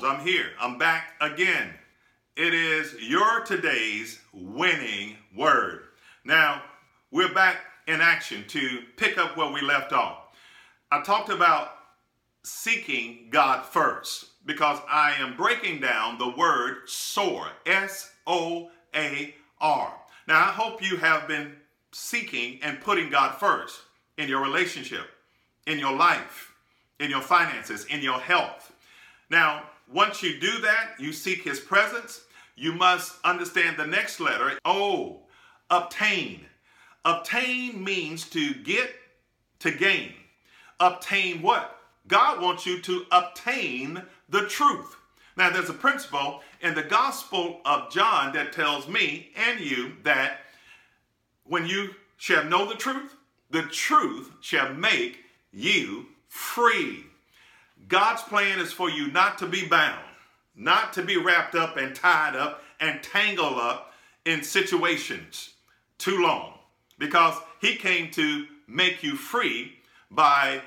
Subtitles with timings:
[0.00, 0.18] Jones.
[0.18, 0.46] I'm here.
[0.60, 1.70] I'm back again.
[2.36, 5.82] It is your today's winning word.
[6.24, 6.62] Now,
[7.10, 10.18] we're back in action to pick up where we left off.
[10.90, 11.72] I talked about
[12.42, 19.94] seeking God first because I am breaking down the word soar, S O A R.
[20.28, 21.54] Now, I hope you have been
[21.92, 23.80] seeking and putting God first
[24.18, 25.06] in your relationship,
[25.66, 26.54] in your life,
[26.98, 28.72] in your finances, in your health.
[29.30, 32.22] Now, once you do that, you seek his presence,
[32.56, 35.22] you must understand the next letter, O,
[35.70, 36.44] obtain.
[37.04, 38.90] Obtain means to get,
[39.60, 40.12] to gain.
[40.78, 41.78] Obtain what?
[42.06, 44.96] God wants you to obtain the truth.
[45.36, 50.40] Now, there's a principle in the Gospel of John that tells me and you that
[51.44, 53.16] when you shall know the truth,
[53.50, 55.18] the truth shall make
[55.52, 57.04] you free.
[57.88, 60.04] God's plan is for you not to be bound,
[60.54, 63.92] not to be wrapped up and tied up and tangled up
[64.24, 65.54] in situations
[65.98, 66.58] too long,
[66.98, 69.72] because He came to make you free
[70.10, 70.60] by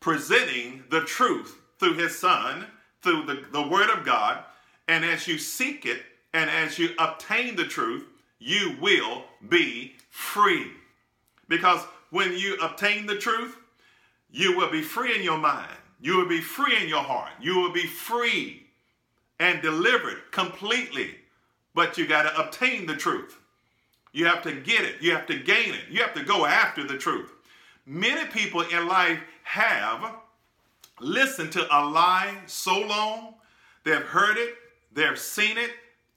[0.00, 2.66] presenting the truth through His Son,
[3.02, 4.44] through the, the Word of God.
[4.88, 6.02] And as you seek it
[6.34, 8.04] and as you obtain the truth,
[8.38, 10.72] you will be free.
[11.48, 13.56] Because when you obtain the truth,
[14.30, 15.68] you will be free in your mind.
[16.02, 17.30] You will be free in your heart.
[17.40, 18.66] You will be free
[19.38, 21.14] and delivered completely.
[21.74, 23.38] But you got to obtain the truth.
[24.12, 24.96] You have to get it.
[25.00, 25.84] You have to gain it.
[25.90, 27.32] You have to go after the truth.
[27.86, 30.16] Many people in life have
[31.00, 33.34] listened to a lie so long,
[33.84, 34.54] they've heard it,
[34.92, 35.70] they've seen it,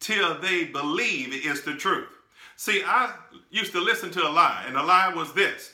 [0.00, 2.08] till they believe it is the truth.
[2.56, 3.14] See, I
[3.50, 5.72] used to listen to a lie, and the lie was this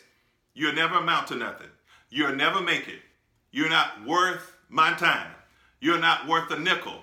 [0.55, 1.69] you'll never amount to nothing.
[2.11, 3.01] You'll never make it.
[3.51, 5.31] You're not worth my time.
[5.81, 7.03] You're not worth a nickel.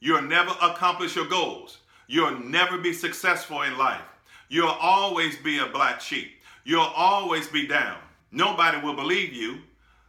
[0.00, 1.78] You'll never accomplish your goals.
[2.06, 4.02] You'll never be successful in life.
[4.48, 6.32] You'll always be a black sheep.
[6.64, 7.98] You'll always be down.
[8.32, 9.58] Nobody will believe you.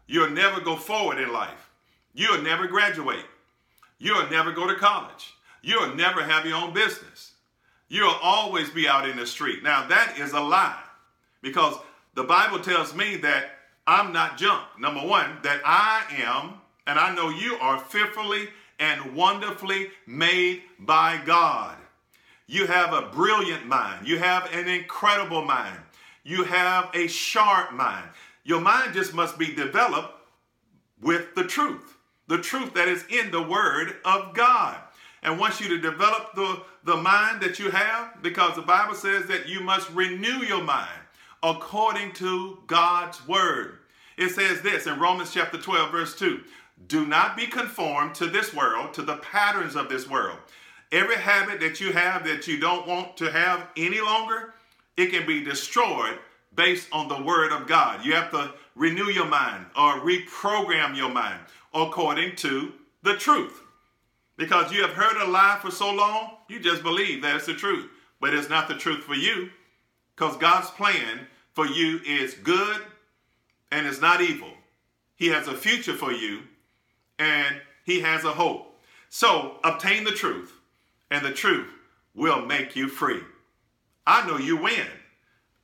[0.07, 1.69] You'll never go forward in life.
[2.13, 3.25] You'll never graduate.
[3.99, 5.33] You'll never go to college.
[5.61, 7.33] You'll never have your own business.
[7.89, 9.63] You'll always be out in the street.
[9.63, 10.81] Now, that is a lie
[11.41, 11.75] because
[12.16, 13.56] the Bible tells me that
[13.87, 14.63] I'm not junk.
[14.77, 16.55] Number one, that I am,
[16.85, 18.49] and I know you are fearfully
[18.79, 21.77] and wonderfully made by God.
[22.47, 24.07] You have a brilliant mind.
[24.07, 25.79] You have an incredible mind.
[26.23, 28.09] You have a sharp mind.
[28.43, 30.13] Your mind just must be developed
[31.01, 34.77] with the truth, the truth that is in the Word of God.
[35.23, 39.25] And wants you to develop the, the mind that you have, because the Bible says
[39.25, 40.99] that you must renew your mind
[41.43, 43.76] according to God's Word.
[44.17, 46.41] It says this in Romans chapter 12, verse 2
[46.88, 50.39] Do not be conformed to this world, to the patterns of this world.
[50.91, 54.53] Every habit that you have that you don't want to have any longer,
[54.95, 56.17] it can be destroyed
[56.55, 58.03] based on the word of God.
[58.03, 61.39] You have to renew your mind or reprogram your mind
[61.73, 62.73] according to
[63.03, 63.61] the truth.
[64.38, 67.53] Because you have heard a lie for so long, you just believe that it's the
[67.53, 67.89] truth.
[68.19, 69.49] But it's not the truth for you.
[70.16, 72.81] Because God's plan for you is good
[73.72, 74.51] and it's not evil.
[75.16, 76.41] He has a future for you
[77.19, 78.79] and he has a hope.
[79.09, 80.51] So obtain the truth,
[81.09, 81.69] and the truth
[82.13, 83.22] will make you free.
[84.05, 84.88] I know you win.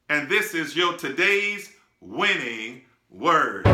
[0.10, 3.66] And this is your today's winning word.